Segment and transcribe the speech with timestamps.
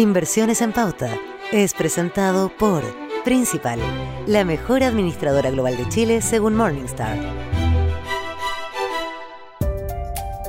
[0.00, 1.14] Inversiones en Pauta
[1.52, 2.82] es presentado por
[3.22, 3.78] Principal,
[4.26, 7.18] la mejor administradora global de Chile según Morningstar.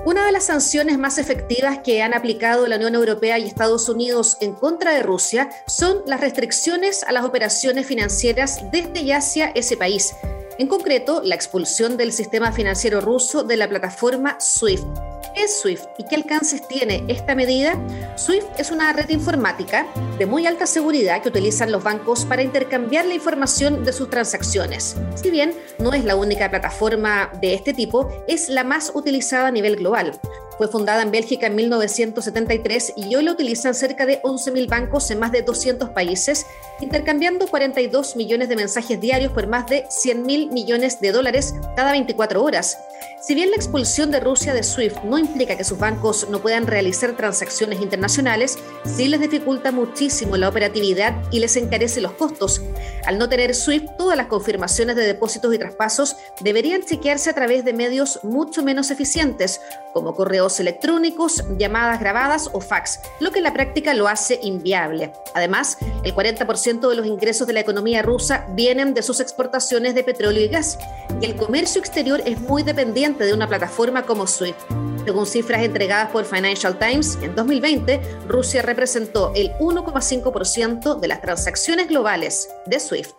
[0.06, 4.38] Una de las sanciones más efectivas que han aplicado la Unión Europea y Estados Unidos
[4.40, 9.76] en contra de Rusia son las restricciones a las operaciones financieras desde y hacia ese
[9.76, 10.14] país.
[10.60, 15.01] En concreto, la expulsión del sistema financiero ruso de la plataforma SWIFT ¿Qué
[15.36, 17.78] es SWIFT y qué alcances tiene esta medida?
[18.16, 23.06] SWIFT es una red informática de muy alta seguridad que utilizan los bancos para intercambiar
[23.06, 24.96] la información de sus transacciones.
[25.16, 29.52] Si bien no es la única plataforma de este tipo, es la más utilizada a
[29.52, 30.20] nivel global.
[30.58, 35.20] Fue fundada en Bélgica en 1973 y hoy la utilizan cerca de 11.000 bancos en
[35.20, 36.46] más de 200 países,
[36.80, 42.44] intercambiando 42 millones de mensajes diarios por más de 100.000 millones de dólares cada 24
[42.44, 42.78] horas.
[43.22, 46.68] Si bien la expulsión de Rusia de SWIFT no implica que sus bancos no puedan
[46.68, 52.62] realizar transacciones internacionales, sí les dificulta muchísimo la operatividad y les encarece los costos.
[53.06, 57.66] Al no tener SWIFT, todas las confirmaciones de depósitos y traspasos deberían chequearse a través
[57.66, 59.62] de medios mucho menos eficientes,
[59.94, 65.12] como correos electrónicos, llamadas grabadas o fax, lo que en la práctica lo hace inviable.
[65.34, 70.04] Además, el 40% de los ingresos de la economía rusa vienen de sus exportaciones de
[70.04, 70.78] petróleo y gas,
[71.22, 74.91] y el comercio exterior es muy dependiente de una plataforma como SWIFT.
[75.06, 81.88] Según cifras entregadas por Financial Times, en 2020 Rusia representó el 1,5% de las transacciones
[81.88, 83.16] globales de SWIFT.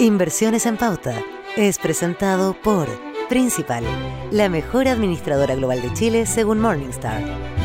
[0.00, 1.22] Inversiones en Pauta
[1.56, 2.88] es presentado por
[3.28, 3.84] Principal,
[4.30, 7.63] la mejor administradora global de Chile según Morningstar.